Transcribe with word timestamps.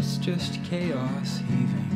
It's 0.00 0.16
just 0.16 0.64
chaos 0.64 1.42
heaving. 1.46 1.92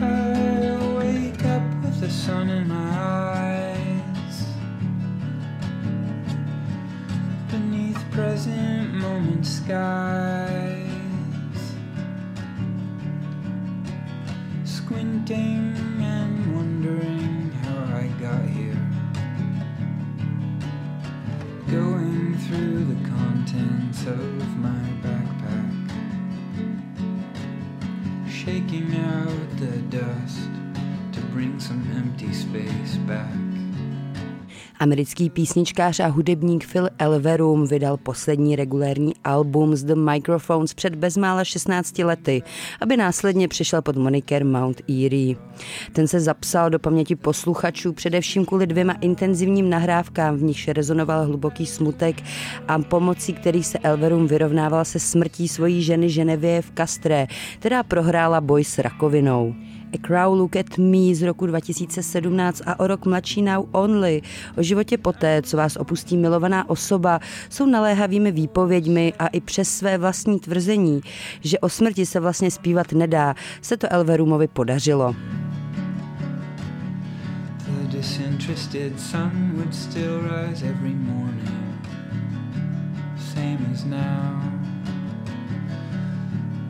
I 0.00 0.94
wake 0.96 1.44
up 1.44 1.62
with 1.82 2.00
the 2.00 2.10
sun 2.10 2.48
in 2.48 2.68
my 2.68 2.76
eyes. 2.76 4.46
Beneath 7.50 7.98
present 8.12 8.94
moment 8.94 9.44
skies. 9.44 10.78
Squinting 14.62 15.87
through 22.48 22.82
the 22.82 23.08
contents 23.10 24.06
of 24.06 24.56
my 24.56 24.82
backpack. 25.02 25.70
Shaking 28.26 28.96
out 28.96 29.50
the 29.58 29.76
dust 29.94 30.48
to 31.12 31.20
bring 31.30 31.60
some 31.60 31.86
empty 31.94 32.32
space 32.32 32.96
back. 33.06 33.47
Americký 34.80 35.30
písničkář 35.30 36.00
a 36.00 36.06
hudebník 36.06 36.66
Phil 36.72 36.88
Elverum 36.98 37.66
vydal 37.66 37.96
poslední 37.96 38.56
regulérní 38.56 39.12
album 39.24 39.76
z 39.76 39.84
The 39.84 39.94
Microphones 39.94 40.74
před 40.74 40.94
bezmála 40.94 41.44
16 41.44 41.98
lety, 41.98 42.42
aby 42.80 42.96
následně 42.96 43.48
přišel 43.48 43.82
pod 43.82 43.96
moniker 43.96 44.44
Mount 44.44 44.80
Erie. 44.80 45.36
Ten 45.92 46.08
se 46.08 46.20
zapsal 46.20 46.70
do 46.70 46.78
paměti 46.78 47.16
posluchačů 47.16 47.92
především 47.92 48.44
kvůli 48.44 48.66
dvěma 48.66 48.92
intenzivním 49.00 49.70
nahrávkám, 49.70 50.36
v 50.36 50.42
nichž 50.42 50.68
rezonoval 50.68 51.26
hluboký 51.26 51.66
smutek 51.66 52.22
a 52.68 52.78
pomocí 52.78 53.32
kterých 53.32 53.66
se 53.66 53.78
Elverum 53.78 54.26
vyrovnával 54.26 54.84
se 54.84 54.98
smrtí 54.98 55.48
svojí 55.48 55.82
ženy 55.82 56.10
Ženevie 56.10 56.62
v 56.62 56.72
Castré, 56.76 57.26
která 57.58 57.82
prohrála 57.82 58.40
boj 58.40 58.64
s 58.64 58.78
rakovinou. 58.78 59.54
A 59.92 59.98
Crow 59.98 60.38
Look 60.38 60.56
at 60.56 60.78
Me 60.78 61.14
z 61.14 61.22
roku 61.22 61.46
2017 61.46 62.62
a 62.66 62.80
o 62.80 62.86
rok 62.86 63.06
mladší 63.06 63.42
Now 63.42 63.66
Only 63.72 64.22
o 64.56 64.62
životě 64.62 64.98
poté, 64.98 65.42
co 65.42 65.56
vás 65.56 65.76
opustí 65.76 66.16
milovaná 66.16 66.70
osoba, 66.70 67.20
jsou 67.50 67.66
naléhavými 67.66 68.32
výpověďmi 68.32 69.12
a 69.18 69.26
i 69.26 69.40
přes 69.40 69.68
své 69.68 69.98
vlastní 69.98 70.40
tvrzení, 70.40 71.00
že 71.40 71.58
o 71.58 71.68
smrti 71.68 72.06
se 72.06 72.20
vlastně 72.20 72.50
zpívat 72.50 72.92
nedá, 72.92 73.34
se 73.62 73.76
to 73.76 73.92
Elverumovi 73.92 74.48
podařilo. 74.48 75.14
Disinterested 77.90 79.00
sun 79.00 79.52
would 79.56 79.74
still 79.74 80.20
rise 80.20 80.62
every 80.62 80.94
morning, 80.94 81.88
same 83.34 83.58
as 83.72 83.84
now. 83.84 84.38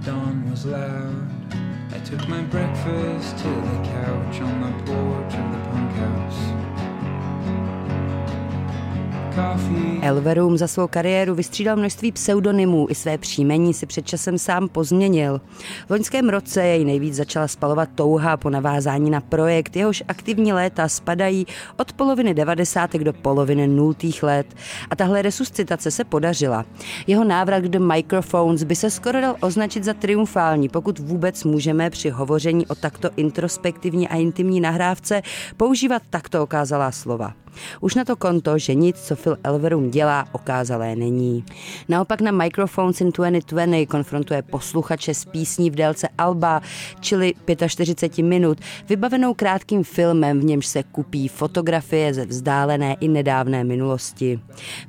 Dawn 0.06 0.50
was 0.50 0.64
loud. 0.64 1.37
Took 2.08 2.26
my 2.26 2.40
breakfast 2.40 3.36
to 3.36 3.48
the 3.48 3.82
couch 3.84 4.40
on 4.40 4.62
the 4.62 4.70
porch 4.90 5.34
of 5.34 5.52
the 5.52 5.58
punk 5.68 5.92
house. 5.92 6.47
Elverum 10.02 10.58
za 10.58 10.66
svou 10.66 10.86
kariéru 10.86 11.34
vystřídal 11.34 11.76
množství 11.76 12.12
pseudonymů, 12.12 12.86
i 12.90 12.94
své 12.94 13.18
příjmení 13.18 13.74
si 13.74 13.86
před 13.86 14.06
časem 14.06 14.38
sám 14.38 14.68
pozměnil. 14.68 15.40
V 15.86 15.90
loňském 15.90 16.28
roce 16.28 16.64
jej 16.64 16.84
nejvíc 16.84 17.14
začala 17.14 17.48
spalovat 17.48 17.88
touha 17.94 18.36
po 18.36 18.50
navázání 18.50 19.10
na 19.10 19.20
projekt, 19.20 19.76
jehož 19.76 20.02
aktivní 20.08 20.52
léta 20.52 20.88
spadají 20.88 21.46
od 21.76 21.92
poloviny 21.92 22.34
90. 22.34 22.94
do 22.94 23.12
poloviny 23.12 23.66
0. 23.68 23.94
let. 24.22 24.46
A 24.90 24.96
tahle 24.96 25.22
resuscitace 25.22 25.90
se 25.90 26.04
podařila. 26.04 26.64
Jeho 27.06 27.24
návrat 27.24 27.64
do 27.64 27.80
Microphones 27.80 28.62
by 28.62 28.76
se 28.76 28.90
skoro 28.90 29.20
dal 29.20 29.36
označit 29.40 29.84
za 29.84 29.94
triumfální, 29.94 30.68
pokud 30.68 30.98
vůbec 30.98 31.44
můžeme 31.44 31.90
při 31.90 32.10
hovoření 32.10 32.66
o 32.66 32.74
takto 32.74 33.10
introspektivní 33.16 34.08
a 34.08 34.16
intimní 34.16 34.60
nahrávce 34.60 35.22
používat 35.56 36.02
takto 36.10 36.42
okázalá 36.42 36.92
slova. 36.92 37.32
Už 37.80 37.94
na 37.94 38.04
to 38.04 38.16
konto, 38.16 38.58
že 38.58 38.74
nic, 38.74 38.96
co 39.00 39.16
Phil 39.16 39.36
Elverum 39.44 39.90
dělá, 39.90 40.24
okázalé 40.32 40.96
není. 40.96 41.44
Naopak 41.88 42.20
na 42.20 42.30
Microphones 42.30 43.00
in 43.00 43.10
2020 43.10 43.86
konfrontuje 43.86 44.42
posluchače 44.42 45.14
s 45.14 45.24
písní 45.24 45.70
v 45.70 45.74
délce 45.74 46.08
Alba, 46.18 46.62
čili 47.00 47.34
45 47.68 48.22
minut, 48.22 48.58
vybavenou 48.88 49.34
krátkým 49.34 49.84
filmem, 49.84 50.40
v 50.40 50.44
němž 50.44 50.66
se 50.66 50.82
kupí 50.82 51.28
fotografie 51.28 52.14
ze 52.14 52.26
vzdálené 52.26 52.96
i 53.00 53.08
nedávné 53.08 53.64
minulosti. 53.64 54.40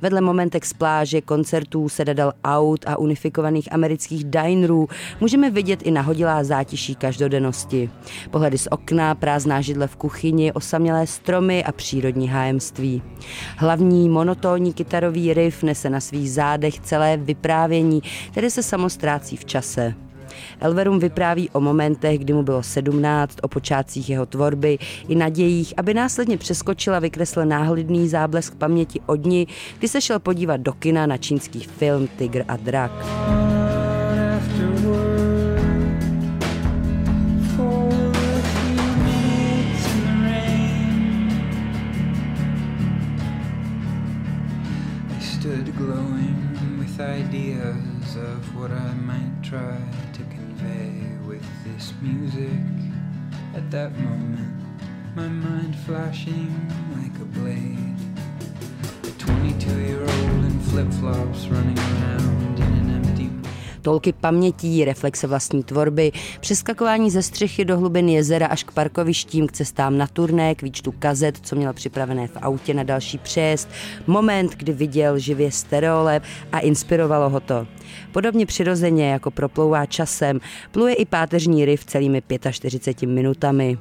Vedle 0.02 0.20
momentek 0.20 0.64
z 0.64 0.72
pláže, 0.72 1.20
koncertů, 1.20 1.88
sedadel 1.88 2.32
aut 2.44 2.84
a 2.86 2.96
unifikovaných 2.96 3.72
amerických 3.72 4.24
dinerů 4.24 4.88
můžeme 5.20 5.50
vidět 5.50 5.82
i 5.82 5.90
nahodilá 5.90 6.44
zátiší 6.44 6.94
každodennosti. 6.94 7.90
Pohledy 8.30 8.58
z 8.58 8.68
okna, 8.70 9.14
prázdná 9.14 9.60
židle 9.60 9.86
v 9.86 9.96
kuchyni, 9.96 10.52
osamělé 10.52 11.06
stromy 11.06 11.64
a 11.64 11.72
přírodní 11.72 12.28
hájem 12.28 12.59
tajemství. 12.60 13.02
Hlavní 13.56 14.08
monotónní 14.08 14.72
kytarový 14.72 15.34
riff 15.34 15.62
nese 15.62 15.90
na 15.90 16.00
svých 16.00 16.32
zádech 16.32 16.80
celé 16.80 17.16
vyprávění, 17.16 18.02
které 18.30 18.50
se 18.50 18.62
samostrácí 18.62 19.36
v 19.36 19.44
čase. 19.44 19.94
Elverum 20.60 20.98
vypráví 20.98 21.50
o 21.50 21.60
momentech, 21.60 22.18
kdy 22.18 22.32
mu 22.32 22.42
bylo 22.42 22.62
17, 22.62 23.38
o 23.42 23.48
počátcích 23.48 24.10
jeho 24.10 24.26
tvorby 24.26 24.78
i 25.08 25.14
nadějích, 25.14 25.74
aby 25.76 25.94
následně 25.94 26.36
přeskočila 26.38 26.98
vykresl 26.98 27.44
náhlidný 27.44 28.08
záblesk 28.08 28.54
paměti 28.54 29.00
od 29.06 29.16
dní, 29.16 29.48
kdy 29.78 29.88
se 29.88 30.00
šel 30.00 30.18
podívat 30.18 30.56
do 30.56 30.72
kina 30.72 31.06
na 31.06 31.16
čínský 31.16 31.60
film 31.60 32.08
Tigr 32.16 32.44
a 32.48 32.56
drak. 32.56 32.92
Ideas 47.00 48.16
of 48.16 48.56
what 48.56 48.70
I 48.70 48.92
might 48.94 49.42
try 49.42 49.78
to 50.12 50.22
convey 50.24 51.16
with 51.26 51.44
this 51.64 51.92
music. 52.02 52.50
At 53.54 53.70
that 53.70 53.96
moment, 53.98 54.62
my 55.14 55.28
mind 55.28 55.76
flashing 55.86 56.50
like 56.96 57.14
a 57.20 57.24
blade. 57.24 57.96
A 59.04 59.10
22 59.18 59.80
year 59.80 60.00
old 60.00 60.44
in 60.44 60.60
flip 60.60 60.92
flops 60.94 61.46
running 61.46 61.78
around 61.78 62.39
Tolky 63.82 64.12
pamětí, 64.12 64.84
reflexe 64.84 65.26
vlastní 65.26 65.62
tvorby, 65.62 66.12
přeskakování 66.40 67.10
ze 67.10 67.22
střechy 67.22 67.64
do 67.64 67.78
hlubin 67.78 68.08
jezera 68.08 68.46
až 68.46 68.64
k 68.64 68.72
parkovištím, 68.72 69.46
k 69.46 69.52
cestám 69.52 69.98
na 69.98 70.06
turné, 70.06 70.54
k 70.54 70.62
výčtu 70.62 70.92
kazet, 70.92 71.38
co 71.42 71.56
měl 71.56 71.72
připravené 71.72 72.26
v 72.26 72.36
autě 72.36 72.74
na 72.74 72.82
další 72.82 73.18
přejezd, 73.18 73.68
moment, 74.06 74.56
kdy 74.56 74.72
viděl 74.72 75.18
živě 75.18 75.52
stereolep 75.52 76.22
a 76.52 76.58
inspirovalo 76.58 77.30
ho 77.30 77.40
to. 77.40 77.66
Podobně 78.12 78.46
přirozeně, 78.46 79.10
jako 79.10 79.30
proplouvá 79.30 79.86
časem, 79.86 80.40
pluje 80.70 80.94
i 80.94 81.04
páteřní 81.04 81.64
riff 81.64 81.84
celými 81.84 82.22
45 82.50 83.08
minutami. 83.08 83.78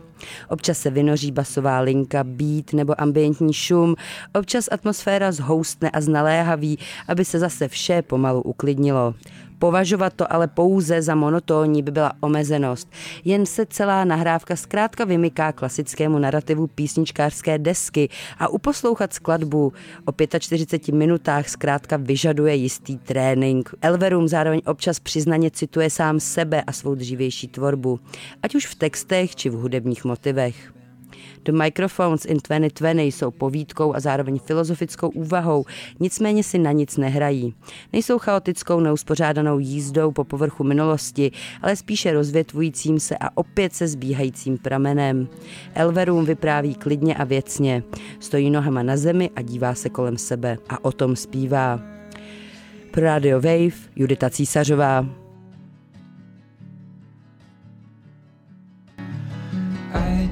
Občas 0.50 0.80
se 0.80 0.90
vynoří 0.90 1.32
basová 1.32 1.80
linka, 1.80 2.24
beat 2.24 2.74
nebo 2.74 3.02
ambientní 3.02 3.54
šum, 3.54 3.96
občas 4.36 4.70
atmosféra 4.72 5.32
zhoustne 5.32 5.90
a 5.90 6.02
znaléhaví, 6.02 6.80
aby 7.08 7.26
se 7.26 7.40
zase 7.40 7.68
vše 7.68 8.02
pomalu 8.02 8.42
uklidnilo. 8.42 9.14
Považovat 9.60 10.14
to 10.14 10.34
ale 10.34 10.48
pouze 10.48 11.02
za 11.02 11.16
monotónní 11.16 11.84
by 11.84 11.92
byla 11.92 12.14
omezenost. 12.20 12.92
Jen 13.26 13.46
se 13.46 13.66
celá 13.66 14.06
nahrávka 14.06 14.56
zkrátka 14.56 15.06
vymyká 15.06 15.52
klasickému 15.52 16.20
narrativu 16.20 16.68
písničkářské 16.68 17.58
desky 17.58 18.10
a 18.40 18.48
uposlouchat 18.48 19.14
skladbu 19.14 19.74
o 20.06 20.14
45 20.40 20.96
minutách 20.96 21.50
zkrátka 21.50 21.98
vyžaduje 21.98 22.56
jistý 22.56 22.98
trénink. 22.98 23.70
Elverum 23.82 24.28
zároveň 24.28 24.62
občas 24.66 25.00
přiznaně 25.00 25.52
cituje 25.52 25.90
sám 25.90 26.20
sebe 26.20 26.62
a 26.62 26.72
svou 26.72 26.96
dřívější 26.96 27.48
tvorbu, 27.48 28.00
ať 28.44 28.56
už 28.56 28.66
v 28.66 28.76
textech 28.76 29.36
či 29.36 29.50
v 29.50 29.54
hudebních 29.54 30.06
motivech. 30.06 30.79
The 31.44 31.52
Microphones 31.52 32.26
in 32.26 32.38
2020 32.48 33.04
jsou 33.04 33.32
povídkou 33.32 33.96
a 33.96 34.00
zároveň 34.00 34.40
filozofickou 34.40 35.10
úvahou, 35.10 35.66
nicméně 36.00 36.44
si 36.44 36.58
na 36.58 36.72
nic 36.72 36.98
nehrají. 36.98 37.54
Nejsou 37.94 38.18
chaotickou 38.20 38.80
neuspořádanou 38.80 39.60
jízdou 39.60 40.12
po 40.12 40.24
povrchu 40.24 40.64
minulosti, 40.64 41.32
ale 41.62 41.76
spíše 41.76 42.14
rozvětvujícím 42.14 43.00
se 43.00 43.18
a 43.18 43.38
opět 43.38 43.74
se 43.74 43.88
zbíhajícím 43.88 44.58
pramenem. 44.58 45.28
Elverum 45.76 46.26
vypráví 46.26 46.76
klidně 46.76 47.16
a 47.16 47.24
věcně. 47.24 47.84
Stojí 48.20 48.50
nohama 48.50 48.84
na 48.84 48.98
zemi 48.98 49.30
a 49.36 49.42
dívá 49.42 49.76
se 49.76 49.90
kolem 49.90 50.18
sebe 50.18 50.58
a 50.70 50.86
o 50.86 50.92
tom 50.92 51.16
zpívá. 51.16 51.80
Pro 52.92 53.04
Radio 53.04 53.42
Wave 53.42 53.76
Judita 53.96 54.30
Císařová. 54.30 55.29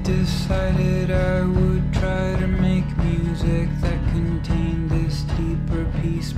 Decided 0.08 1.10
I 1.10 1.42
would 1.42 1.92
try 1.92 2.34
to 2.40 2.46
make 2.46 2.96
music 2.96 3.68
that 3.82 4.00
contained 4.12 4.90
this 4.90 5.20
deeper 5.36 5.84
peace. 6.00 6.32